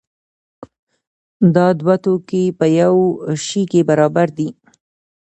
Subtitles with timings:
[1.55, 2.95] دا دوه توکي په یو
[3.45, 4.49] شي کې برابر دي.